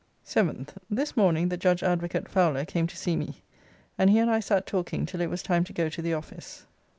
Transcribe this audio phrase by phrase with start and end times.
[0.25, 0.69] 7th.
[0.89, 3.43] This morning the judge Advocate Fowler came to see me,
[3.99, 6.65] and he and I sat talking till it was time to go to the office.